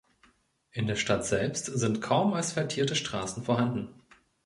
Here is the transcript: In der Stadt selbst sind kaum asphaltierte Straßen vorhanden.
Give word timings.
In 0.71 0.87
der 0.87 0.95
Stadt 0.95 1.27
selbst 1.27 1.67
sind 1.67 2.01
kaum 2.01 2.33
asphaltierte 2.33 2.95
Straßen 2.95 3.43
vorhanden. 3.43 3.93